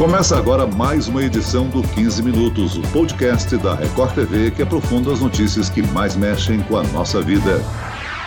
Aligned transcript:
Começa 0.00 0.34
agora 0.38 0.66
mais 0.66 1.08
uma 1.08 1.22
edição 1.22 1.68
do 1.68 1.82
15 1.82 2.22
Minutos, 2.22 2.74
o 2.74 2.80
podcast 2.90 3.54
da 3.58 3.74
Record 3.74 4.14
TV 4.14 4.50
que 4.50 4.62
aprofunda 4.62 5.12
as 5.12 5.20
notícias 5.20 5.68
que 5.68 5.82
mais 5.82 6.16
mexem 6.16 6.62
com 6.62 6.78
a 6.78 6.82
nossa 6.84 7.20
vida. 7.20 7.62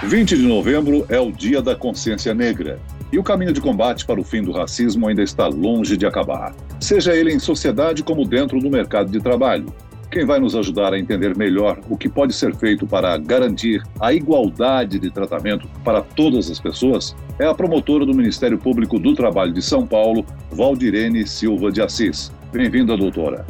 20 0.04 0.38
de 0.38 0.44
novembro 0.44 1.04
é 1.10 1.20
o 1.20 1.32
Dia 1.32 1.64
da 1.64 1.76
Consciência 1.76 2.32
Negra. 2.32 2.80
E 3.12 3.18
o 3.18 3.24
caminho 3.24 3.52
de 3.52 3.60
combate 3.60 4.06
para 4.06 4.22
o 4.22 4.24
fim 4.24 4.44
do 4.44 4.52
racismo 4.52 5.08
ainda 5.08 5.24
está 5.24 5.48
longe 5.48 5.98
de 5.98 6.06
acabar, 6.06 6.54
seja 6.80 7.16
ele 7.16 7.34
em 7.34 7.40
sociedade 7.40 8.04
como 8.04 8.24
dentro 8.24 8.60
do 8.60 8.70
mercado 8.70 9.10
de 9.10 9.20
trabalho. 9.20 9.74
Quem 10.14 10.26
vai 10.26 10.40
nos 10.40 10.56
ajudar 10.56 10.94
a 10.94 11.00
entender 11.00 11.36
melhor 11.36 11.80
o 11.90 11.98
que 11.98 12.08
pode 12.08 12.34
ser 12.34 12.56
feito 12.56 12.86
para 12.86 13.18
garantir 13.18 13.82
a 14.00 14.14
igualdade 14.14 15.00
de 15.00 15.10
tratamento 15.10 15.68
para 15.84 16.04
todas 16.04 16.52
as 16.52 16.60
pessoas 16.60 17.16
é 17.40 17.48
a 17.48 17.54
promotora 17.56 18.06
do 18.06 18.14
Ministério 18.14 18.60
Público 18.60 19.00
do 19.00 19.16
Trabalho 19.16 19.52
de 19.52 19.60
São 19.64 19.88
Paulo, 19.88 20.24
Valdirene 20.52 21.26
Silva 21.26 21.72
de 21.72 21.82
Assis. 21.82 22.32
Bem-vinda, 22.52 22.96
doutora. 22.96 23.44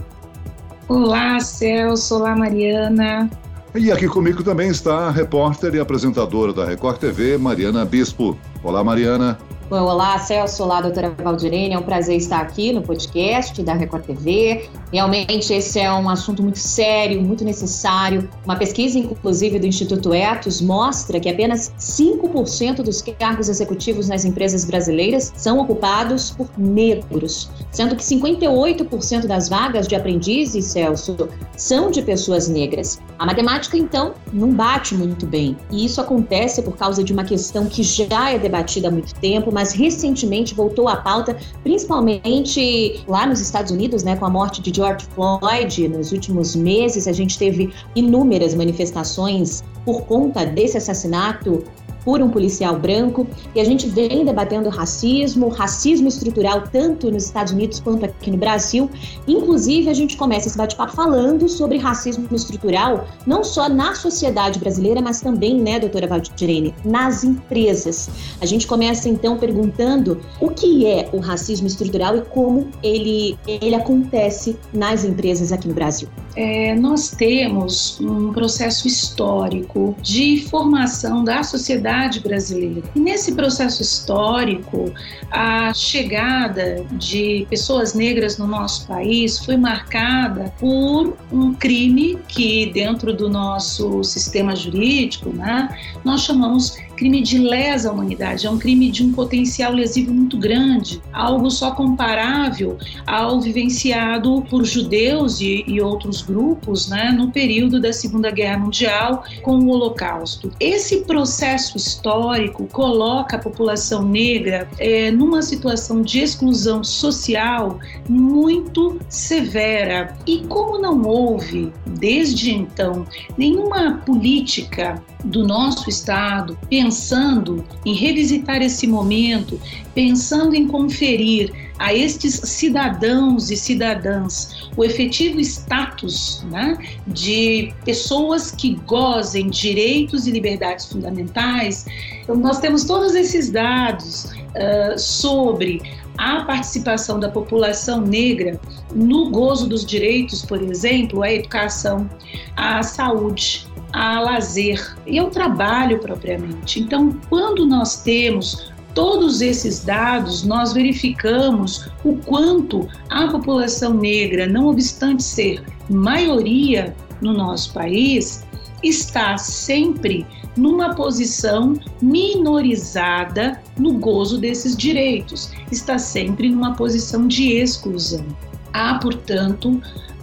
Olá, 0.88 1.38
Celso. 1.42 2.16
Olá, 2.16 2.34
Mariana. 2.34 3.30
E 3.76 3.92
aqui 3.92 4.08
comigo 4.08 4.42
também 4.42 4.70
está 4.70 5.08
a 5.08 5.12
repórter 5.12 5.76
e 5.76 5.82
apresentadora 5.82 6.54
da 6.54 6.64
Record 6.64 6.98
TV, 6.98 7.38
Mariana 7.38 7.84
Bispo. 7.84 8.38
Olá, 8.64 8.82
Mariana. 8.86 9.38
Bom, 9.73 9.86
olá, 9.86 10.20
Celso, 10.20 10.62
olá, 10.62 10.82
doutora 10.82 11.09
Valdirene, 11.09 11.73
é 11.73 11.80
um 11.80 11.81
prazer 11.81 12.16
estar 12.16 12.41
aqui 12.41 12.72
no 12.72 12.84
podcast 12.84 13.59
da 13.64 13.73
Record 13.73 14.05
TV. 14.05 14.70
Realmente 14.91 15.52
esse 15.52 15.80
é 15.80 15.91
um 15.91 16.08
assunto 16.08 16.44
muito 16.44 16.59
sério, 16.59 17.20
muito 17.20 17.44
necessário. 17.44 18.30
Uma 18.45 18.55
pesquisa, 18.55 19.00
inclusive, 19.00 19.58
do 19.58 19.66
Instituto 19.66 20.14
Etos 20.14 20.62
mostra 20.62 21.20
que 21.20 21.28
apenas 21.28 21.73
5% 21.80 22.84
dos 22.84 23.02
cargos 23.02 23.50
executivos 23.50 24.08
nas 24.08 24.23
empresas 24.26 24.64
brasileiras 24.64 25.34
são 25.36 25.58
ocupados 25.58 26.30
por 26.30 26.48
negros, 26.55 27.50
sendo 27.72 27.95
que 27.95 28.03
58% 28.03 29.26
das 29.26 29.50
vagas 29.50 29.88
de 29.88 29.95
aprendizes, 29.95 30.66
Celso, 30.66 31.28
são 31.58 31.89
de 31.89 32.03
pessoas 32.03 32.48
negras. 32.48 33.02
A 33.17 33.25
matemática, 33.25 33.78
então, 33.78 34.14
não 34.31 34.52
bate 34.53 34.95
muito 34.95 35.25
bem. 35.25 35.58
E 35.72 35.86
isso 35.86 36.02
acontece 36.02 36.61
por 36.61 36.75
causa 36.75 37.03
de 37.03 37.14
uma 37.14 37.23
questão 37.23 37.66
que 37.66 37.83
já 37.83 38.31
é 38.31 38.39
debatida 38.39 38.88
há 38.88 38.92
muito 38.92 39.14
tempo, 39.16 39.52
mas 39.52 39.72
recentemente 39.72 40.53
voltou 40.53 40.88
à 40.88 40.97
pauta, 40.97 41.38
principalmente 41.64 43.03
lá 43.08 43.25
nos 43.25 43.39
Estados 43.39 43.72
Unidos, 43.72 44.03
né, 44.03 44.16
com 44.16 44.25
a 44.25 44.30
morte 44.30 44.61
de 44.61 44.75
George 44.75 45.05
Floyd. 45.14 45.88
Nos 45.88 46.11
últimos 46.11 46.55
meses, 46.55 47.08
a 47.08 47.14
gente 47.14 47.38
teve 47.38 47.73
inúmeras 47.95 48.55
manifestações 48.55 49.64
por 49.86 50.03
conta 50.03 50.45
desse 50.45 50.77
assassinato 50.77 51.64
por 52.04 52.22
um 52.22 52.30
policial 52.30 52.78
branco. 52.78 53.28
E 53.56 53.59
a 53.59 53.64
gente 53.64 53.88
vem 53.88 54.26
debatendo 54.26 54.70
racismo, 54.70 55.50
racismo 55.50 56.08
estrutural, 56.08 56.64
tanto 56.72 57.12
nos 57.12 57.26
Estados 57.26 57.54
Unidos 57.54 57.80
quanto 57.80 58.06
aqui 58.06 58.32
no 58.32 58.38
Brasil. 58.38 58.90
Inclusive, 59.28 59.90
a 59.90 59.94
gente 59.94 60.18
começa 60.18 60.48
esse 60.48 60.58
bate-papo 60.58 60.94
falando 60.94 61.48
sobre 61.50 61.78
racismo 61.78 62.28
estrutural, 62.32 63.08
não 63.26 63.44
só 63.44 63.70
na 63.70 63.95
sociedade 63.95 64.60
brasileira, 64.60 65.02
mas 65.02 65.22
também, 65.22 65.60
né, 65.60 65.80
doutora 65.80 66.08
Valdirene, 66.08 66.73
nas 66.84 67.23
empresas. 67.23 68.10
A 68.42 68.45
gente 68.45 68.67
começa 68.67 69.10
então 69.10 69.38
perguntando 69.38 70.20
o 70.40 70.50
que 70.50 70.86
é 70.86 71.10
o 71.14 71.20
racismo 71.20 71.67
estrutural 71.67 72.17
e 72.17 72.22
como 72.22 72.67
ele, 72.82 73.38
ele 73.48 73.76
acontece 73.76 74.58
nas 74.73 75.04
empresas 75.04 75.52
aqui 75.52 75.67
no 75.67 75.73
Brasil. 75.73 76.08
É, 76.36 76.73
nós 76.76 77.12
temos 77.12 78.00
um 78.02 78.31
processo 78.31 78.88
histórico 78.88 79.95
de 80.02 80.45
formação 80.50 81.23
da 81.23 81.44
sociedade 81.44 82.20
brasileira. 82.20 82.84
E 82.95 83.00
nesse 83.00 83.34
processo 83.34 83.81
histórico, 83.81 84.92
a 85.31 85.73
chegada 85.73 86.84
de 86.94 87.45
pessoas 87.50 87.94
negras 87.94 88.38
no 88.38 88.48
nosso 88.48 88.88
país 88.88 89.44
foi 89.45 89.58
marcada 89.58 90.54
por 90.59 91.16
um 91.31 91.54
crime 91.54 92.17
que, 92.28 92.67
dentro 92.67 93.14
do 93.14 93.30
nosso 93.30 94.04
sistema 94.04 94.55
jurídico, 94.55 95.30
né, 95.30 95.70
nós 96.04 96.21
chamamos 96.21 96.77
crime 97.03 97.21
de 97.21 97.37
lesa 97.37 97.91
humanidade, 97.91 98.47
é 98.47 98.49
um 98.49 98.58
crime 98.58 98.89
de 98.89 99.03
um 99.03 99.11
potencial 99.11 99.73
lesivo 99.73 100.14
muito 100.14 100.37
grande, 100.37 101.02
algo 101.11 101.52
só 101.52 101.71
comparável 101.71 102.77
ao 103.05 103.41
vivenciado 103.41 104.41
por 104.49 104.64
judeus 104.64 105.41
e, 105.41 105.65
e 105.67 105.81
outros 105.81 106.21
grupos 106.21 106.87
né, 106.87 107.11
no 107.11 107.30
período 107.30 107.81
da 107.81 107.91
Segunda 107.91 108.31
Guerra 108.31 108.58
Mundial 108.58 109.25
com 109.41 109.58
o 109.58 109.67
Holocausto. 109.67 110.49
Esse 110.61 111.02
processo 111.02 111.75
histórico 111.75 112.67
coloca 112.67 113.35
a 113.35 113.39
população 113.39 114.08
negra 114.08 114.70
é, 114.80 115.11
numa 115.11 115.41
situação 115.41 116.03
de 116.03 116.20
exclusão 116.20 116.85
social 116.85 117.80
muito 118.08 118.97
severa. 119.09 120.15
E 120.25 120.37
como 120.47 120.80
não 120.80 121.02
houve, 121.02 121.70
desde 121.85 122.53
então, 122.53 123.05
nenhuma 123.37 123.97
política 124.05 125.03
do 125.23 125.45
nosso 125.45 125.89
Estado 125.89 126.58
pensando 126.70 127.64
em 127.86 127.94
revisitar 127.94 128.62
esse 128.62 128.86
momento, 128.88 129.60
pensando 129.94 130.56
em 130.56 130.68
conferir 130.68 131.51
a 131.80 131.94
estes 131.94 132.36
cidadãos 132.36 133.50
e 133.50 133.57
cidadãs 133.57 134.69
o 134.78 134.83
efetivo 134.83 135.39
status 135.39 136.45
né, 136.50 136.78
de 137.07 137.74
pessoas 137.83 138.51
que 138.51 138.75
gozem 138.86 139.50
direitos 139.50 140.28
e 140.28 140.31
liberdades 140.31 140.86
fundamentais. 140.86 141.86
Então, 142.22 142.36
nós 142.36 142.60
temos 142.60 142.83
todos 142.83 143.16
esses 143.16 143.51
dados 143.51 144.25
uh, 144.25 144.98
sobre 144.98 145.81
a 146.18 146.44
participação 146.45 147.19
da 147.19 147.30
população 147.30 148.01
negra 148.01 148.60
no 148.94 149.30
gozo 149.31 149.68
dos 149.68 149.86
direitos, 149.86 150.45
por 150.45 150.62
exemplo, 150.62 151.24
a 151.24 151.31
educação, 151.31 152.10
a 152.56 152.83
saúde, 152.83 153.68
a 153.94 154.19
lazer 154.19 154.98
e 155.06 155.19
ao 155.19 155.30
trabalho 155.30 156.00
propriamente. 156.00 156.80
Então, 156.80 157.18
quando 157.30 157.65
nós 157.65 158.01
temos 158.01 158.74
todos 158.94 159.42
esses 159.42 159.83
dados, 159.83 160.44
nós 160.44 160.74
verificamos 160.74 161.89
o 162.03 162.15
quanto 162.18 162.88
a 163.09 163.27
população 163.27 163.94
negra, 163.94 164.48
não 164.48 164.68
obstante 164.68 165.24
ser 165.24 165.63
maioria 165.89 166.95
no 167.21 167.33
nosso 167.33 167.74
país, 167.74 168.45
está 168.83 169.38
sempre 169.38 170.25
numa 170.57 170.94
posição 170.94 171.74
minorizada 172.01 173.62
no 173.77 173.94
gozo 173.94 174.38
desses 174.38 174.75
direitos, 174.75 175.51
está 175.71 175.98
sempre 175.98 176.50
numa 176.50 176.75
posição 176.75 177.27
de 177.27 177.53
exclusão. 177.53 178.25
Há, 178.71 178.95
portanto, 178.95 179.81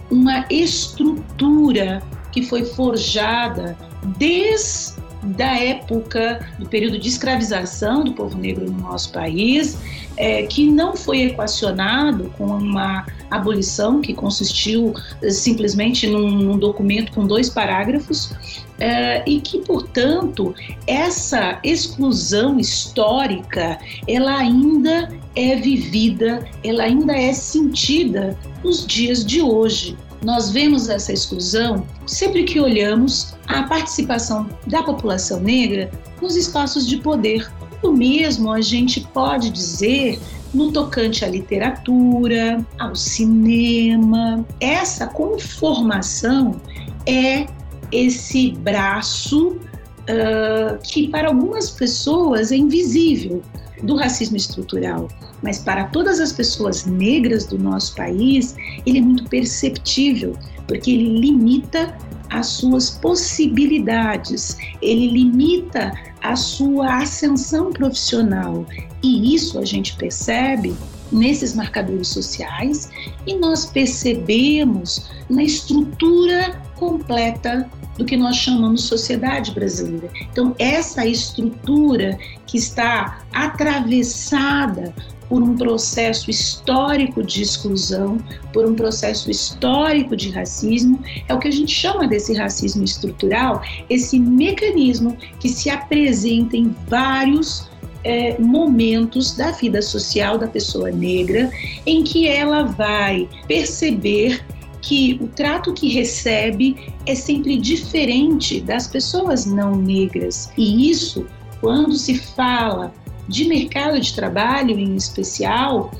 uma 0.09 0.45
estrutura 0.49 2.01
que 2.31 2.43
foi 2.43 2.65
forjada 2.65 3.77
desde 4.17 5.01
da 5.23 5.55
época 5.55 6.47
do 6.57 6.67
período 6.67 6.97
de 6.97 7.07
escravização 7.07 8.03
do 8.03 8.13
povo 8.13 8.37
negro 8.37 8.65
no 8.65 8.79
nosso 8.79 9.11
país, 9.11 9.77
é, 10.17 10.43
que 10.43 10.69
não 10.69 10.95
foi 10.95 11.21
equacionado 11.21 12.33
com 12.37 12.45
uma 12.45 13.05
abolição 13.29 14.01
que 14.01 14.13
consistiu 14.13 14.93
eh, 15.21 15.29
simplesmente 15.29 16.07
num, 16.07 16.29
num 16.29 16.57
documento 16.57 17.11
com 17.13 17.25
dois 17.25 17.49
parágrafos, 17.49 18.33
é, 18.79 19.23
e 19.29 19.39
que, 19.39 19.59
portanto, 19.59 20.55
essa 20.87 21.59
exclusão 21.63 22.59
histórica 22.59 23.79
ela 24.07 24.37
ainda 24.37 25.07
é 25.35 25.55
vivida, 25.55 26.43
ela 26.63 26.83
ainda 26.83 27.15
é 27.15 27.31
sentida 27.31 28.35
nos 28.63 28.85
dias 28.85 29.23
de 29.23 29.39
hoje. 29.39 29.95
Nós 30.23 30.51
vemos 30.51 30.87
essa 30.87 31.11
exclusão 31.11 31.85
sempre 32.05 32.43
que 32.43 32.59
olhamos 32.59 33.33
a 33.47 33.63
participação 33.63 34.47
da 34.67 34.83
população 34.83 35.39
negra 35.39 35.89
nos 36.21 36.35
espaços 36.35 36.87
de 36.87 36.97
poder. 36.97 37.51
O 37.81 37.91
mesmo 37.91 38.51
a 38.51 38.61
gente 38.61 39.01
pode 39.13 39.49
dizer 39.49 40.19
no 40.53 40.71
tocante 40.71 41.25
à 41.25 41.27
literatura, 41.27 42.63
ao 42.77 42.95
cinema. 42.95 44.45
Essa 44.59 45.07
conformação 45.07 46.61
é 47.07 47.47
esse 47.91 48.51
braço 48.51 49.49
uh, 49.49 50.77
que 50.83 51.07
para 51.07 51.29
algumas 51.29 51.71
pessoas 51.71 52.51
é 52.51 52.57
invisível 52.57 53.41
do 53.81 53.95
racismo 53.95 54.37
estrutural 54.37 55.07
mas 55.41 55.59
para 55.59 55.85
todas 55.85 56.19
as 56.19 56.31
pessoas 56.31 56.85
negras 56.85 57.45
do 57.45 57.57
nosso 57.57 57.95
país, 57.95 58.55
ele 58.85 58.99
é 58.99 59.01
muito 59.01 59.25
perceptível, 59.29 60.35
porque 60.67 60.91
ele 60.91 61.19
limita 61.19 61.97
as 62.29 62.47
suas 62.47 62.91
possibilidades, 62.91 64.57
ele 64.81 65.09
limita 65.09 65.91
a 66.21 66.35
sua 66.35 67.01
ascensão 67.01 67.71
profissional. 67.71 68.65
E 69.03 69.35
isso 69.35 69.59
a 69.59 69.65
gente 69.65 69.95
percebe 69.97 70.73
nesses 71.11 71.53
marcadores 71.53 72.07
sociais 72.07 72.89
e 73.27 73.35
nós 73.35 73.65
percebemos 73.65 75.09
na 75.29 75.43
estrutura 75.43 76.61
completa 76.75 77.69
do 77.97 78.05
que 78.05 78.15
nós 78.15 78.37
chamamos 78.37 78.83
sociedade 78.83 79.51
brasileira. 79.51 80.09
Então, 80.31 80.55
essa 80.57 81.05
estrutura 81.05 82.17
que 82.47 82.57
está 82.57 83.21
atravessada 83.33 84.93
por 85.31 85.41
um 85.41 85.55
processo 85.55 86.29
histórico 86.29 87.23
de 87.23 87.41
exclusão, 87.41 88.17
por 88.51 88.65
um 88.65 88.75
processo 88.75 89.31
histórico 89.31 90.13
de 90.13 90.29
racismo, 90.29 90.99
é 91.25 91.33
o 91.33 91.39
que 91.39 91.47
a 91.47 91.51
gente 91.51 91.73
chama 91.73 92.05
desse 92.05 92.33
racismo 92.33 92.83
estrutural, 92.83 93.61
esse 93.89 94.19
mecanismo 94.19 95.15
que 95.39 95.47
se 95.47 95.69
apresenta 95.69 96.57
em 96.57 96.75
vários 96.85 97.69
é, 98.03 98.37
momentos 98.39 99.33
da 99.37 99.51
vida 99.51 99.81
social 99.81 100.37
da 100.37 100.49
pessoa 100.49 100.91
negra 100.91 101.49
em 101.85 102.03
que 102.03 102.27
ela 102.27 102.63
vai 102.63 103.29
perceber 103.47 104.43
que 104.81 105.17
o 105.21 105.27
trato 105.27 105.73
que 105.73 105.87
recebe 105.87 106.75
é 107.05 107.15
sempre 107.15 107.55
diferente 107.55 108.59
das 108.59 108.85
pessoas 108.85 109.45
não 109.45 109.77
negras. 109.77 110.51
E 110.57 110.89
isso, 110.89 111.25
quando 111.61 111.95
se 111.95 112.17
fala 112.17 112.91
de 113.27 113.47
mercado 113.47 113.99
de 113.99 114.13
trabalho 114.13 114.77
em 114.77 114.95
especial, 114.95 115.91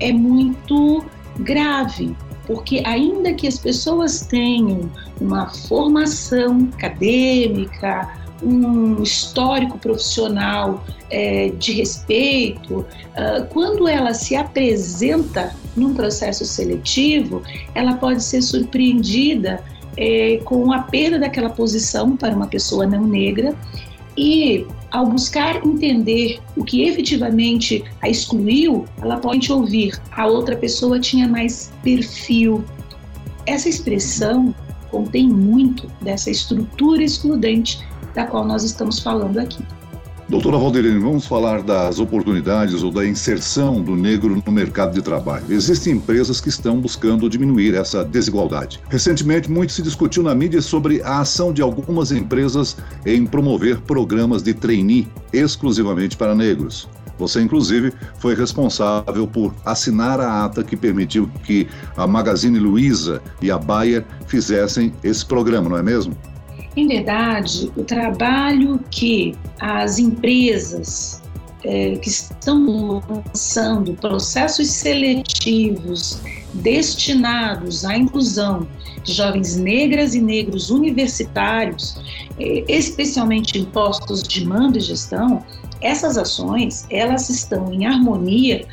é 0.00 0.12
muito 0.12 1.04
grave, 1.38 2.16
porque 2.46 2.82
ainda 2.84 3.32
que 3.32 3.46
as 3.46 3.58
pessoas 3.58 4.20
tenham 4.26 4.90
uma 5.20 5.48
formação 5.48 6.68
acadêmica, 6.74 8.10
um 8.42 9.02
histórico 9.02 9.78
profissional 9.78 10.84
é, 11.10 11.50
de 11.50 11.72
respeito, 11.72 12.80
uh, 12.80 13.46
quando 13.50 13.88
ela 13.88 14.12
se 14.12 14.36
apresenta 14.36 15.54
num 15.76 15.94
processo 15.94 16.44
seletivo, 16.44 17.42
ela 17.74 17.94
pode 17.94 18.22
ser 18.22 18.42
surpreendida 18.42 19.62
é, 19.96 20.40
com 20.44 20.72
a 20.72 20.80
perda 20.80 21.18
daquela 21.18 21.50
posição 21.50 22.16
para 22.16 22.34
uma 22.34 22.46
pessoa 22.46 22.86
não 22.86 23.06
negra 23.06 23.54
e 24.16 24.66
ao 24.90 25.06
buscar 25.06 25.64
entender 25.66 26.40
o 26.56 26.64
que 26.64 26.84
efetivamente 26.84 27.84
a 28.00 28.08
excluiu, 28.08 28.84
ela 29.02 29.16
pode 29.16 29.52
ouvir 29.52 30.00
a 30.12 30.26
outra 30.26 30.56
pessoa 30.56 31.00
tinha 31.00 31.26
mais 31.26 31.72
perfil. 31.82 32.64
Essa 33.46 33.68
expressão 33.68 34.54
contém 34.90 35.28
muito 35.28 35.88
dessa 36.00 36.30
estrutura 36.30 37.02
excludente 37.02 37.84
da 38.14 38.24
qual 38.26 38.44
nós 38.44 38.62
estamos 38.62 39.00
falando 39.00 39.38
aqui. 39.38 39.64
Doutora 40.26 40.56
Valderine, 40.56 40.98
vamos 40.98 41.26
falar 41.26 41.62
das 41.62 41.98
oportunidades 41.98 42.82
ou 42.82 42.90
da 42.90 43.06
inserção 43.06 43.82
do 43.82 43.94
negro 43.94 44.42
no 44.44 44.52
mercado 44.52 44.94
de 44.94 45.02
trabalho. 45.02 45.44
Existem 45.50 45.92
empresas 45.92 46.40
que 46.40 46.48
estão 46.48 46.80
buscando 46.80 47.28
diminuir 47.28 47.74
essa 47.74 48.02
desigualdade. 48.02 48.80
Recentemente, 48.88 49.50
muito 49.50 49.74
se 49.74 49.82
discutiu 49.82 50.22
na 50.22 50.34
mídia 50.34 50.62
sobre 50.62 51.02
a 51.02 51.20
ação 51.20 51.52
de 51.52 51.60
algumas 51.60 52.10
empresas 52.10 52.74
em 53.04 53.26
promover 53.26 53.80
programas 53.82 54.42
de 54.42 54.54
trainee 54.54 55.06
exclusivamente 55.30 56.16
para 56.16 56.34
negros. 56.34 56.88
Você, 57.18 57.42
inclusive, 57.42 57.92
foi 58.18 58.34
responsável 58.34 59.26
por 59.26 59.54
assinar 59.62 60.20
a 60.20 60.46
ata 60.46 60.64
que 60.64 60.74
permitiu 60.74 61.30
que 61.44 61.68
a 61.98 62.06
Magazine 62.06 62.58
Luiza 62.58 63.20
e 63.42 63.50
a 63.50 63.58
Bayer 63.58 64.04
fizessem 64.26 64.92
esse 65.04 65.24
programa, 65.24 65.68
não 65.68 65.76
é 65.76 65.82
mesmo? 65.82 66.16
Em 66.76 66.88
verdade, 66.88 67.70
o 67.76 67.84
trabalho 67.84 68.80
que 68.90 69.34
as 69.60 69.98
empresas 69.98 71.22
é, 71.64 71.96
que 71.96 72.08
estão 72.08 73.02
lançando 73.08 73.94
processos 73.94 74.68
seletivos 74.70 76.20
destinados 76.54 77.84
à 77.84 77.96
inclusão 77.96 78.68
de 79.02 79.12
jovens 79.12 79.56
negras 79.56 80.14
e 80.14 80.20
negros 80.20 80.70
universitários, 80.70 81.96
é, 82.38 82.64
especialmente 82.68 83.58
em 83.58 83.64
postos 83.64 84.22
de 84.22 84.44
mando 84.44 84.78
e 84.78 84.80
gestão, 84.80 85.44
essas 85.80 86.16
ações 86.16 86.86
elas 86.90 87.28
estão 87.28 87.72
em 87.72 87.86
harmonia 87.86 88.66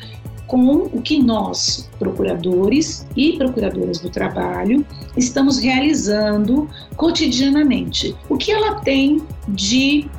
com 0.52 0.82
o 0.92 1.00
que 1.00 1.18
nós, 1.22 1.88
procuradores 1.98 3.06
e 3.16 3.38
procuradoras 3.38 4.00
do 4.00 4.10
trabalho, 4.10 4.84
estamos 5.16 5.58
realizando 5.58 6.68
cotidianamente. 6.94 8.14
O 8.28 8.36
que 8.36 8.52
ela 8.52 8.74
tem 8.80 9.22
de 9.48 10.10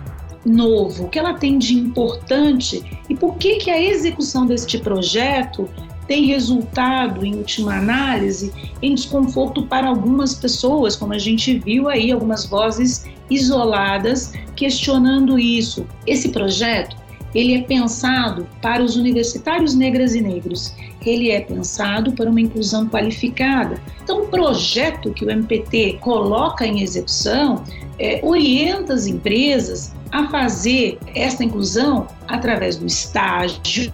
novo, 0.43 1.03
o 1.03 1.09
que 1.09 1.19
ela 1.19 1.35
tem 1.35 1.59
de 1.59 1.75
importante 1.75 2.83
e 3.07 3.15
por 3.15 3.35
que, 3.35 3.57
que 3.57 3.69
a 3.69 3.79
execução 3.79 4.47
deste 4.47 4.79
projeto 4.79 5.69
tem 6.07 6.25
resultado, 6.25 7.23
em 7.23 7.35
última 7.35 7.75
análise, 7.75 8.51
em 8.81 8.95
desconforto 8.95 9.67
para 9.67 9.87
algumas 9.87 10.33
pessoas, 10.33 10.95
como 10.95 11.13
a 11.13 11.19
gente 11.19 11.59
viu 11.59 11.87
aí, 11.87 12.11
algumas 12.11 12.43
vozes 12.43 13.05
isoladas 13.29 14.33
questionando 14.55 15.37
isso. 15.37 15.85
Esse 16.07 16.29
projeto 16.29 17.02
ele 17.33 17.55
é 17.55 17.61
pensado 17.61 18.47
para 18.61 18.83
os 18.83 18.95
universitários 18.95 19.75
negras 19.75 20.15
e 20.15 20.21
negros, 20.21 20.73
ele 21.05 21.31
é 21.31 21.41
pensado 21.41 22.13
para 22.13 22.29
uma 22.29 22.39
inclusão 22.39 22.87
qualificada. 22.87 23.81
Então, 24.03 24.23
o 24.23 24.27
projeto 24.27 25.11
que 25.11 25.25
o 25.25 25.29
MPT 25.29 25.97
coloca 25.99 26.65
em 26.65 26.81
execução 26.81 27.63
é, 27.99 28.19
orienta 28.23 28.93
as 28.93 29.05
empresas 29.05 29.93
a 30.11 30.27
fazer 30.29 30.97
esta 31.15 31.43
inclusão 31.43 32.07
através 32.27 32.77
do 32.77 32.85
estágio, 32.85 33.91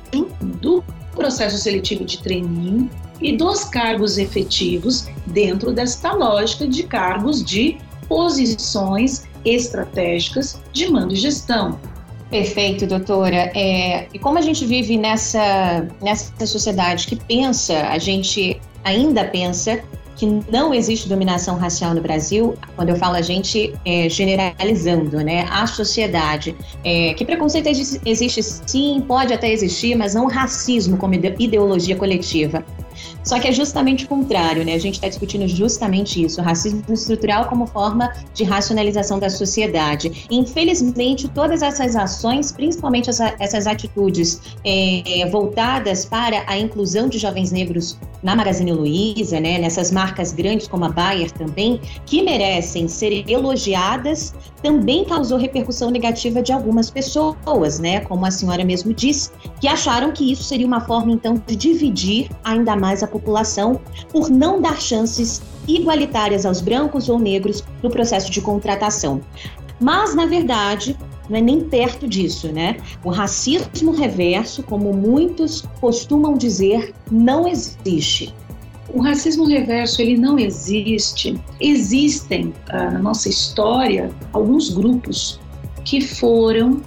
do 0.61 0.83
processo 1.15 1.57
seletivo 1.57 2.05
de 2.05 2.21
treininho 2.21 2.89
e 3.21 3.35
dos 3.35 3.65
cargos 3.65 4.17
efetivos 4.17 5.07
dentro 5.27 5.71
desta 5.71 6.13
lógica 6.13 6.67
de 6.67 6.83
cargos 6.83 7.43
de 7.43 7.77
posições 8.07 9.27
estratégicas 9.45 10.61
de 10.71 10.89
mando 10.89 11.13
e 11.13 11.17
gestão. 11.17 11.79
Perfeito, 12.29 12.85
doutora. 12.85 13.51
É, 13.55 14.07
e 14.13 14.19
como 14.19 14.37
a 14.37 14.41
gente 14.41 14.65
vive 14.65 14.97
nessa, 14.97 15.87
nessa 16.01 16.45
sociedade 16.45 17.07
que 17.07 17.15
pensa, 17.15 17.87
a 17.87 17.97
gente 17.97 18.61
ainda 18.83 19.25
pensa 19.25 19.81
que 20.15 20.25
não 20.51 20.73
existe 20.73 21.07
dominação 21.07 21.55
racial 21.55 21.93
no 21.93 22.01
Brasil, 22.01 22.53
quando 22.75 22.89
eu 22.89 22.97
falo 22.97 23.15
a 23.15 23.21
gente, 23.21 23.73
é, 23.85 24.09
generalizando, 24.09 25.17
né? 25.23 25.47
A 25.49 25.65
sociedade. 25.65 26.53
É, 26.83 27.13
que 27.13 27.23
preconceito 27.23 27.67
existe 27.67 28.43
sim, 28.43 29.01
pode 29.07 29.33
até 29.33 29.49
existir, 29.49 29.95
mas 29.95 30.13
não 30.13 30.27
racismo 30.27 30.97
como 30.97 31.13
ideologia 31.13 31.95
coletiva. 31.95 32.65
Só 33.23 33.39
que 33.39 33.47
é 33.47 33.51
justamente 33.51 34.05
o 34.05 34.07
contrário, 34.07 34.63
né? 34.65 34.73
A 34.73 34.79
gente 34.79 34.95
está 34.95 35.07
discutindo 35.07 35.47
justamente 35.47 36.23
isso, 36.23 36.41
racismo 36.41 36.83
estrutural 36.89 37.47
como 37.47 37.67
forma 37.67 38.11
de 38.33 38.43
racionalização 38.43 39.19
da 39.19 39.29
sociedade. 39.29 40.25
infelizmente, 40.29 41.27
todas 41.29 41.61
essas 41.61 41.95
ações, 41.95 42.51
principalmente 42.51 43.09
essa, 43.09 43.35
essas 43.39 43.67
atitudes 43.67 44.41
é, 44.65 45.27
voltadas 45.29 46.05
para 46.05 46.43
a 46.47 46.57
inclusão 46.57 47.07
de 47.07 47.17
jovens 47.17 47.51
negros 47.51 47.97
na 48.21 48.35
Magazine 48.35 48.71
Luiza, 48.71 49.39
né? 49.39 49.57
Nessas 49.57 49.91
marcas 49.91 50.31
grandes 50.31 50.67
como 50.67 50.85
a 50.85 50.89
Bayer 50.89 51.31
também, 51.31 51.79
que 52.05 52.21
merecem 52.21 52.87
ser 52.87 53.29
elogiadas, 53.29 54.33
também 54.61 55.05
causou 55.05 55.37
repercussão 55.37 55.89
negativa 55.89 56.41
de 56.41 56.51
algumas 56.51 56.89
pessoas, 56.89 57.79
né? 57.79 58.01
Como 58.01 58.25
a 58.25 58.31
senhora 58.31 58.63
mesmo 58.63 58.93
disse, 58.93 59.31
que 59.59 59.67
acharam 59.67 60.11
que 60.11 60.31
isso 60.31 60.43
seria 60.43 60.67
uma 60.67 60.81
forma 60.81 61.11
então 61.11 61.41
de 61.45 61.55
dividir 61.55 62.29
ainda 62.43 62.75
mais 62.75 63.03
a 63.03 63.07
população 63.07 63.79
por 64.11 64.29
não 64.29 64.61
dar 64.61 64.79
chances 64.81 65.41
igualitárias 65.67 66.45
aos 66.45 66.61
brancos 66.61 67.09
ou 67.09 67.19
negros 67.19 67.63
no 67.81 67.89
processo 67.89 68.31
de 68.31 68.41
contratação. 68.41 69.21
Mas, 69.79 70.13
na 70.13 70.25
verdade, 70.25 70.97
não 71.29 71.37
é 71.37 71.41
nem 71.41 71.61
perto 71.61 72.07
disso, 72.07 72.51
né? 72.51 72.77
O 73.03 73.09
racismo 73.09 73.91
reverso, 73.91 74.63
como 74.63 74.91
muitos 74.93 75.63
costumam 75.79 76.35
dizer, 76.35 76.93
não 77.11 77.47
existe. 77.47 78.33
O 78.93 79.01
racismo 79.01 79.45
reverso 79.45 80.01
ele 80.01 80.17
não 80.17 80.39
existe. 80.39 81.39
Existem 81.59 82.53
ah, 82.69 82.89
na 82.89 82.99
nossa 82.99 83.29
história 83.29 84.09
alguns 84.33 84.69
grupos 84.69 85.39
que 85.85 86.01
foram 86.01 86.81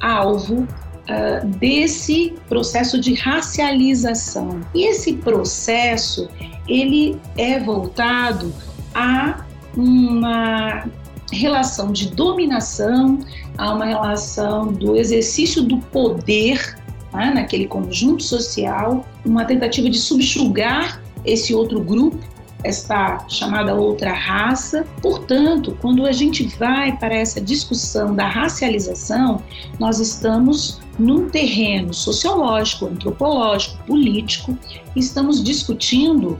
alvo 0.00 0.56
uh, 0.56 1.46
desse 1.58 2.34
processo 2.48 3.00
de 3.00 3.14
racialização. 3.14 4.60
E 4.74 4.88
esse 4.88 5.14
processo 5.14 6.28
ele 6.68 7.18
é 7.36 7.58
voltado 7.58 8.52
a 8.94 9.44
uma 9.76 10.84
relação 11.32 11.92
de 11.92 12.08
dominação, 12.10 13.18
a 13.58 13.72
uma 13.72 13.84
relação 13.84 14.72
do 14.72 14.96
exercício 14.96 15.62
do 15.62 15.78
poder 15.78 16.76
né, 17.12 17.32
naquele 17.34 17.66
conjunto 17.66 18.22
social, 18.22 19.04
uma 19.24 19.44
tentativa 19.44 19.88
de 19.88 19.98
subjugar 19.98 21.02
esse 21.24 21.54
outro 21.54 21.80
grupo 21.80 22.18
esta 22.66 23.24
chamada 23.28 23.74
outra 23.74 24.12
raça. 24.12 24.84
Portanto, 25.00 25.76
quando 25.80 26.04
a 26.04 26.12
gente 26.12 26.44
vai 26.58 26.96
para 26.96 27.14
essa 27.14 27.40
discussão 27.40 28.14
da 28.14 28.26
racialização, 28.26 29.42
nós 29.78 30.00
estamos 30.00 30.80
num 30.98 31.28
terreno 31.28 31.92
sociológico, 31.94 32.86
antropológico, 32.86 33.82
político, 33.84 34.56
estamos 34.94 35.42
discutindo 35.42 36.38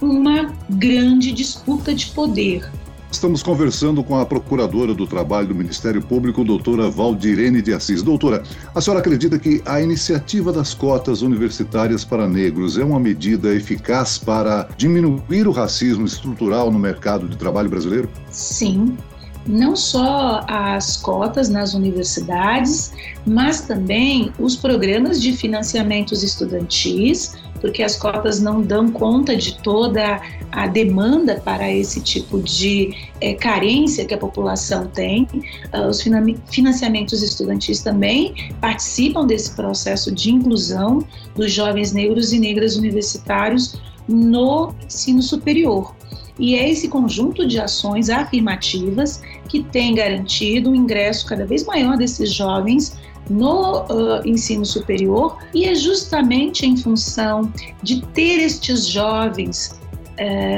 uma 0.00 0.54
grande 0.70 1.32
disputa 1.32 1.94
de 1.94 2.06
poder. 2.06 2.70
Estamos 3.16 3.42
conversando 3.42 4.04
com 4.04 4.18
a 4.18 4.26
procuradora 4.26 4.92
do 4.92 5.06
trabalho 5.06 5.48
do 5.48 5.54
Ministério 5.54 6.02
Público, 6.02 6.44
doutora 6.44 6.90
Valdirene 6.90 7.62
de 7.62 7.72
Assis. 7.72 8.02
Doutora, 8.02 8.42
a 8.74 8.80
senhora 8.82 9.00
acredita 9.00 9.38
que 9.38 9.62
a 9.64 9.80
iniciativa 9.80 10.52
das 10.52 10.74
cotas 10.74 11.22
universitárias 11.22 12.04
para 12.04 12.28
negros 12.28 12.76
é 12.76 12.84
uma 12.84 13.00
medida 13.00 13.54
eficaz 13.54 14.18
para 14.18 14.68
diminuir 14.76 15.48
o 15.48 15.50
racismo 15.50 16.04
estrutural 16.04 16.70
no 16.70 16.78
mercado 16.78 17.26
de 17.26 17.38
trabalho 17.38 17.70
brasileiro? 17.70 18.10
Sim, 18.30 18.98
não 19.46 19.74
só 19.74 20.44
as 20.46 20.98
cotas 20.98 21.48
nas 21.48 21.72
universidades, 21.72 22.92
mas 23.24 23.62
também 23.62 24.30
os 24.38 24.56
programas 24.56 25.22
de 25.22 25.32
financiamentos 25.32 26.22
estudantis, 26.22 27.32
porque 27.56 27.82
as 27.82 27.96
cotas 27.96 28.40
não 28.40 28.62
dão 28.62 28.90
conta 28.90 29.36
de 29.36 29.58
toda 29.62 30.20
a 30.52 30.66
demanda 30.66 31.40
para 31.44 31.70
esse 31.70 32.00
tipo 32.00 32.40
de 32.40 32.94
é, 33.20 33.34
carência 33.34 34.04
que 34.04 34.14
a 34.14 34.18
população 34.18 34.86
tem. 34.86 35.28
Uh, 35.74 35.88
os 35.88 36.02
financiamentos 36.50 37.22
estudantis 37.22 37.80
também 37.82 38.52
participam 38.60 39.26
desse 39.26 39.54
processo 39.54 40.12
de 40.12 40.30
inclusão 40.30 41.04
dos 41.34 41.52
jovens 41.52 41.92
negros 41.92 42.32
e 42.32 42.38
negras 42.38 42.76
universitários 42.76 43.76
no 44.08 44.72
ensino 44.84 45.22
superior. 45.22 45.94
E 46.38 46.54
é 46.54 46.70
esse 46.70 46.88
conjunto 46.88 47.46
de 47.46 47.58
ações 47.58 48.10
afirmativas 48.10 49.22
que 49.48 49.62
tem 49.62 49.94
garantido 49.94 50.68
o 50.68 50.72
um 50.72 50.76
ingresso 50.76 51.26
cada 51.26 51.46
vez 51.46 51.64
maior 51.64 51.96
desses 51.96 52.32
jovens 52.32 52.96
no 53.28 53.82
uh, 53.82 54.26
ensino 54.26 54.64
superior, 54.64 55.38
e 55.52 55.64
é 55.64 55.74
justamente 55.74 56.66
em 56.66 56.76
função 56.76 57.52
de 57.82 58.02
ter 58.08 58.40
estes 58.40 58.86
jovens 58.86 59.78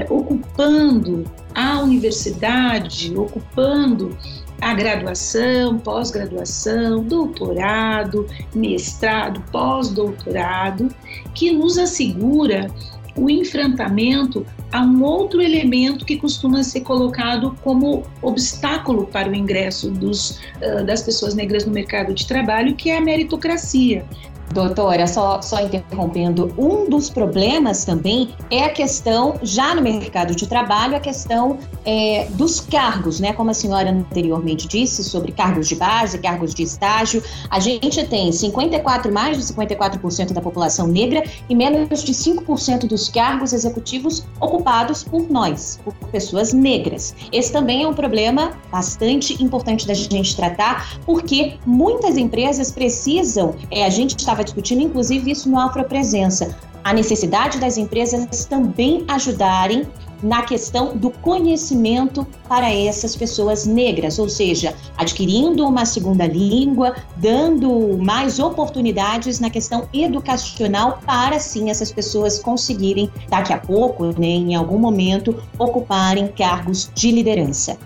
ocupando 0.08 1.24
a 1.52 1.80
universidade, 1.80 3.12
ocupando 3.16 4.16
a 4.60 4.74
graduação, 4.74 5.78
pós-graduação, 5.78 7.02
doutorado, 7.02 8.26
mestrado, 8.54 9.42
pós-doutorado, 9.52 10.88
que 11.34 11.52
nos 11.52 11.78
assegura 11.78 12.70
o 13.16 13.30
enfrentamento 13.30 14.44
a 14.72 14.82
um 14.82 15.02
outro 15.02 15.40
elemento 15.40 16.04
que 16.04 16.16
costuma 16.16 16.62
ser 16.62 16.80
colocado 16.80 17.56
como 17.62 18.04
obstáculo 18.20 19.06
para 19.06 19.28
o 19.28 19.34
ingresso 19.34 19.90
dos, 19.90 20.40
uh, 20.62 20.84
das 20.84 21.02
pessoas 21.02 21.34
negras 21.34 21.64
no 21.64 21.72
mercado 21.72 22.12
de 22.12 22.26
trabalho, 22.26 22.74
que 22.74 22.90
é 22.90 22.98
a 22.98 23.00
meritocracia. 23.00 24.04
Doutora, 24.52 25.06
só, 25.06 25.42
só 25.42 25.60
interrompendo, 25.60 26.52
um 26.56 26.88
dos 26.88 27.10
problemas 27.10 27.84
também 27.84 28.30
é 28.50 28.64
a 28.64 28.70
questão, 28.70 29.34
já 29.42 29.74
no 29.74 29.82
mercado 29.82 30.34
de 30.34 30.46
trabalho, 30.46 30.96
a 30.96 31.00
questão 31.00 31.58
é, 31.84 32.26
dos 32.30 32.60
cargos, 32.60 33.20
né? 33.20 33.32
Como 33.34 33.50
a 33.50 33.54
senhora 33.54 33.90
anteriormente 33.90 34.66
disse, 34.66 35.04
sobre 35.04 35.32
cargos 35.32 35.68
de 35.68 35.74
base, 35.74 36.18
cargos 36.18 36.54
de 36.54 36.62
estágio. 36.62 37.22
A 37.50 37.60
gente 37.60 38.02
tem 38.06 38.32
54, 38.32 39.12
mais 39.12 39.36
de 39.36 39.52
54% 39.52 40.32
da 40.32 40.40
população 40.40 40.86
negra 40.86 41.24
e 41.48 41.54
menos 41.54 42.02
de 42.02 42.12
5% 42.12 42.86
dos 42.86 43.08
cargos 43.10 43.52
executivos 43.52 44.24
ocupados 44.40 45.04
por 45.04 45.30
nós, 45.30 45.78
por 45.84 45.94
pessoas 46.10 46.54
negras. 46.54 47.14
Esse 47.32 47.52
também 47.52 47.82
é 47.82 47.88
um 47.88 47.94
problema 47.94 48.52
bastante 48.72 49.42
importante 49.42 49.86
da 49.86 49.94
gente 49.94 50.34
tratar, 50.34 50.98
porque 51.04 51.58
muitas 51.66 52.16
empresas 52.16 52.70
precisam, 52.70 53.54
é, 53.70 53.84
a 53.84 53.90
gente 53.90 54.16
está 54.18 54.37
estava 54.38 54.44
discutindo, 54.44 54.82
inclusive, 54.82 55.30
isso 55.30 55.50
no 55.50 55.58
Afropresença. 55.58 56.56
A 56.84 56.92
necessidade 56.92 57.58
das 57.58 57.76
empresas 57.76 58.44
também 58.44 59.04
ajudarem 59.08 59.86
na 60.22 60.42
questão 60.42 60.96
do 60.96 61.10
conhecimento 61.10 62.26
para 62.48 62.72
essas 62.72 63.14
pessoas 63.14 63.66
negras, 63.66 64.18
ou 64.18 64.28
seja, 64.28 64.74
adquirindo 64.96 65.66
uma 65.66 65.84
segunda 65.84 66.26
língua, 66.26 66.96
dando 67.16 67.96
mais 67.98 68.40
oportunidades 68.40 69.38
na 69.38 69.48
questão 69.48 69.88
educacional 69.92 71.00
para 71.06 71.38
sim 71.38 71.70
essas 71.70 71.92
pessoas 71.92 72.40
conseguirem 72.40 73.10
daqui 73.28 73.52
a 73.52 73.58
pouco, 73.58 74.06
né, 74.18 74.26
em 74.26 74.56
algum 74.56 74.78
momento, 74.78 75.40
ocuparem 75.56 76.28
cargos 76.28 76.90
de 76.94 77.12
liderança. 77.12 77.78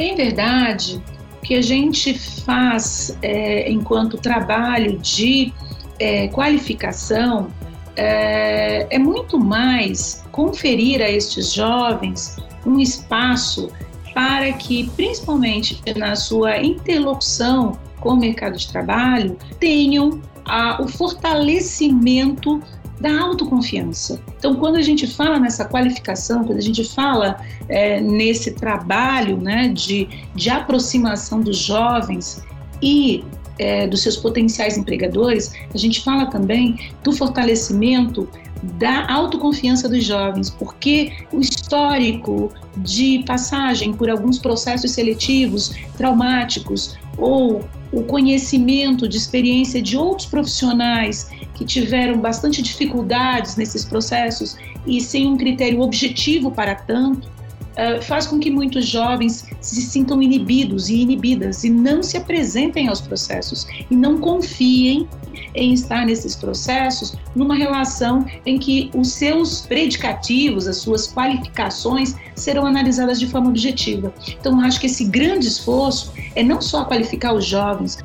Em 0.00 0.16
verdade, 0.16 1.00
o 1.40 1.46
que 1.46 1.54
a 1.54 1.62
gente 1.62 2.18
faz 2.44 3.16
é, 3.22 3.70
enquanto 3.70 4.16
trabalho 4.18 4.98
de 4.98 5.52
é, 5.98 6.28
qualificação 6.28 7.48
é, 7.96 8.86
é 8.90 8.98
muito 8.98 9.38
mais 9.38 10.24
conferir 10.30 11.02
a 11.02 11.10
estes 11.10 11.52
jovens 11.52 12.36
um 12.64 12.78
espaço 12.78 13.70
para 14.14 14.52
que, 14.52 14.88
principalmente 14.90 15.80
na 15.96 16.16
sua 16.16 16.58
interlocução 16.58 17.78
com 18.00 18.10
o 18.10 18.16
mercado 18.16 18.56
de 18.56 18.68
trabalho, 18.68 19.36
tenham 19.58 20.20
a, 20.44 20.80
o 20.82 20.88
fortalecimento 20.88 22.60
da 23.00 23.20
autoconfiança. 23.20 24.20
Então, 24.38 24.56
quando 24.56 24.76
a 24.76 24.82
gente 24.82 25.06
fala 25.06 25.38
nessa 25.38 25.64
qualificação, 25.64 26.44
quando 26.44 26.58
a 26.58 26.62
gente 26.62 26.82
fala 26.84 27.40
é, 27.68 28.00
nesse 28.00 28.52
trabalho 28.52 29.36
né, 29.36 29.68
de, 29.68 30.08
de 30.34 30.50
aproximação 30.50 31.40
dos 31.40 31.58
jovens 31.58 32.42
e 32.82 33.24
é, 33.58 33.86
dos 33.86 34.02
seus 34.02 34.16
potenciais 34.16 34.76
empregadores, 34.76 35.52
a 35.72 35.78
gente 35.78 36.02
fala 36.02 36.26
também 36.26 36.78
do 37.02 37.12
fortalecimento 37.12 38.28
da 38.62 39.10
autoconfiança 39.12 39.88
dos 39.88 40.04
jovens, 40.04 40.50
porque 40.50 41.12
o 41.32 41.40
histórico 41.40 42.52
de 42.78 43.22
passagem 43.26 43.92
por 43.92 44.10
alguns 44.10 44.38
processos 44.38 44.90
seletivos 44.92 45.74
traumáticos 45.96 46.96
ou 47.16 47.64
o 47.92 48.02
conhecimento 48.02 49.08
de 49.08 49.16
experiência 49.16 49.80
de 49.80 49.96
outros 49.96 50.26
profissionais 50.26 51.30
que 51.54 51.64
tiveram 51.64 52.20
bastante 52.20 52.60
dificuldades 52.62 53.56
nesses 53.56 53.84
processos 53.84 54.56
e 54.86 55.00
sem 55.00 55.26
um 55.26 55.36
critério 55.36 55.80
objetivo 55.80 56.50
para 56.50 56.74
tanto, 56.74 57.28
uh, 57.78 58.02
faz 58.02 58.26
com 58.26 58.38
que 58.38 58.50
muitos 58.50 58.86
jovens 58.86 59.46
se 59.60 59.80
sintam 59.82 60.20
inibidos 60.20 60.88
e 60.88 60.96
inibidas 60.96 61.64
e 61.64 61.70
não 61.70 62.02
se 62.02 62.16
apresentem 62.16 62.88
aos 62.88 63.00
processos 63.00 63.66
e 63.90 63.94
não 63.94 64.18
confiem 64.18 65.08
em 65.54 65.72
estar 65.72 66.04
nesses 66.04 66.34
processos 66.36 67.14
numa 67.34 67.54
relação 67.54 68.26
em 68.44 68.58
que 68.58 68.90
os 68.94 69.12
seus 69.12 69.62
predicativos, 69.62 70.66
as 70.66 70.78
suas 70.78 71.12
qualificações 71.12 72.14
serão 72.34 72.66
analisadas 72.66 73.18
de 73.18 73.26
forma 73.26 73.48
objetiva. 73.48 74.12
Então, 74.28 74.60
acho 74.60 74.80
que 74.80 74.86
esse 74.86 75.04
grande 75.04 75.46
esforço 75.46 76.12
é 76.34 76.42
não 76.42 76.60
só 76.60 76.84
qualificar 76.84 77.32
os 77.32 77.44
jovens, 77.44 77.98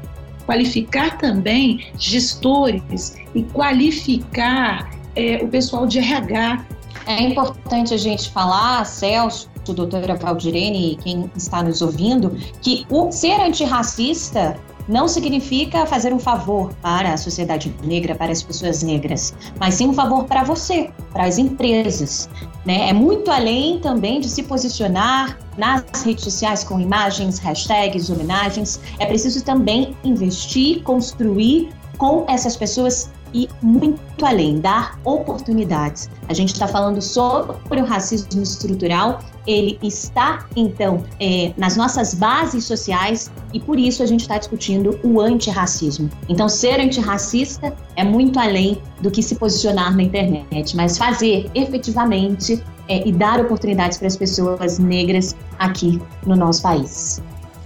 qualificar 0.45 1.17
também 1.17 1.85
gestores 1.97 3.15
e 3.33 3.43
qualificar 3.43 4.91
é, 5.15 5.43
o 5.43 5.47
pessoal 5.47 5.85
de 5.85 5.99
RH. 5.99 6.65
É 7.05 7.21
importante 7.21 7.93
a 7.93 7.97
gente 7.97 8.29
falar, 8.31 8.85
Celso, 8.85 9.49
doutora 9.72 10.15
Valdirene 10.15 10.93
e 10.93 10.96
quem 10.96 11.32
está 11.38 11.62
nos 11.62 11.82
ouvindo, 11.82 12.36
que 12.62 12.86
o 12.89 13.12
ser 13.12 13.39
antirracista 13.39 14.60
não 14.88 15.08
significa 15.08 15.86
fazer 15.86 16.13
um 16.13 16.20
favor 16.20 16.74
para 16.82 17.13
a 17.13 17.17
sociedade 17.17 17.74
negra, 17.84 18.15
para 18.15 18.32
as 18.32 18.43
pessoas 18.43 18.84
negras, 18.84 19.34
mas 19.60 19.75
sim 19.75 19.88
um 19.88 19.93
favor 19.93 20.25
para 20.25 20.43
você, 20.43 20.89
para 21.12 21.25
as 21.25 21.38
empresas. 21.38 22.29
Né? 22.65 22.89
É 22.89 22.93
muito 22.93 23.32
além 23.32 23.79
também 23.79 24.20
de 24.20 24.29
se 24.29 24.43
posicionar 24.43 25.38
nas 25.58 25.84
redes 26.03 26.24
sociais 26.24 26.63
com 26.63 26.79
imagens, 26.79 27.39
hashtags, 27.39 28.10
homenagens. 28.10 28.79
É 29.00 29.05
preciso 29.05 29.43
também 29.43 29.96
investir, 30.03 30.82
construir 30.84 31.70
com 31.98 32.25
essas 32.27 32.55
pessoas 32.55 33.12
e 33.33 33.49
muito 33.61 34.25
além, 34.25 34.59
dar 34.59 34.99
oportunidades. 35.03 36.09
A 36.29 36.33
gente 36.33 36.53
está 36.53 36.67
falando 36.67 37.01
sobre 37.01 37.81
o 37.81 37.85
racismo 37.85 38.41
estrutural, 38.41 39.19
ele 39.45 39.77
está, 39.81 40.45
então, 40.55 41.03
é, 41.19 41.51
nas 41.57 41.75
nossas 41.75 42.13
bases 42.13 42.63
sociais 42.63 43.31
e 43.51 43.59
por 43.59 43.77
isso 43.77 44.01
a 44.01 44.05
gente 44.05 44.21
está 44.21 44.37
discutindo 44.37 44.99
o 45.03 45.19
antirracismo. 45.19 46.09
Então, 46.29 46.47
ser 46.47 46.79
antirracista 46.79 47.75
é 47.95 48.03
muito 48.03 48.39
além 48.39 48.81
do 49.01 49.11
que 49.11 49.21
se 49.21 49.35
posicionar 49.35 49.95
na 49.95 50.03
internet, 50.03 50.75
mas 50.75 50.97
fazer 50.97 51.49
efetivamente 51.53 52.63
é, 52.87 53.07
e 53.07 53.11
dar 53.11 53.39
oportunidades 53.39 53.97
para 53.97 54.07
as 54.07 54.15
pessoas 54.15 54.79
negras 54.79 55.35
aqui 55.59 56.01
no 56.25 56.35
nosso 56.35 56.61
país. 56.61 57.21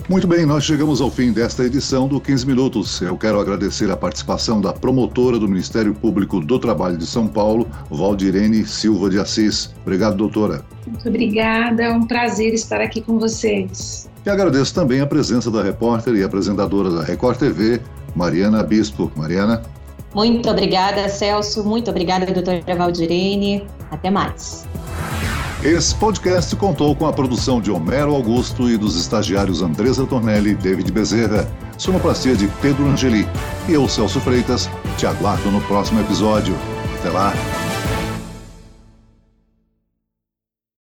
Muito 0.10 0.26
bem, 0.26 0.46
nós 0.46 0.64
chegamos 0.64 1.02
ao 1.02 1.12
fim 1.12 1.34
desta 1.34 1.66
edição 1.66 2.08
do 2.08 2.22
15 2.22 2.48
Minutos. 2.48 3.02
Eu 3.02 3.18
quero 3.18 3.42
agradecer 3.42 3.92
a 3.92 3.98
participação 3.98 4.62
da 4.62 4.72
promotora 4.72 5.38
do 5.38 5.50
Ministério 5.50 5.94
Público 5.94 6.40
do 6.40 6.58
Trabalho 6.58 6.98
de 6.98 7.06
São 7.06 7.28
Paulo, 7.28 7.68
Valdirene 7.92 8.66
Silva 8.66 9.10
de 9.10 9.20
Assis. 9.20 9.76
Obrigado, 9.82 10.16
doutora. 10.16 10.64
Muito 10.88 11.10
obrigada, 11.10 11.84
é 11.84 11.92
um 11.92 12.08
prazer 12.08 12.54
estar 12.54 12.80
aqui 12.80 13.02
com 13.02 13.20
vocês. 13.20 14.10
E 14.26 14.30
agradeço 14.30 14.74
também 14.74 15.02
a 15.02 15.06
presença 15.06 15.52
da 15.52 15.62
repórter 15.62 16.16
e 16.16 16.24
apresentadora 16.24 16.90
da 16.90 17.04
Record 17.04 17.38
TV, 17.38 17.82
Mariana 18.16 18.64
Bispo. 18.64 19.12
Mariana. 19.14 19.62
Muito 20.16 20.50
obrigada, 20.50 21.10
Celso. 21.10 21.66
Muito 21.66 21.92
obrigada, 21.92 22.26
doutora 22.26 22.64
Valdirene. 22.78 23.68
Até 23.92 24.10
mais. 24.10 24.67
Esse 25.64 25.96
podcast 25.96 26.56
contou 26.56 26.96
com 26.96 27.08
a 27.08 27.14
produção 27.14 27.60
de 27.60 27.72
Homero 27.72 28.14
Augusto 28.14 28.70
e 28.70 28.78
dos 28.78 28.96
estagiários 28.96 29.64
Andresa 29.64 30.06
Tornelli 30.06 30.52
e 30.52 30.56
David 30.56 30.92
Bezerra, 30.92 31.50
sonoplastia 31.78 32.36
de 32.36 32.48
Pedro 32.62 32.86
Angeli. 32.86 33.28
E 33.68 33.74
eu, 33.74 33.88
Celso 33.90 34.20
Freitas, 34.20 34.70
te 34.98 35.08
aguardo 35.08 35.50
no 35.50 35.60
próximo 35.62 36.00
episódio. 36.00 36.56
Até 37.00 37.10
lá! 37.10 37.34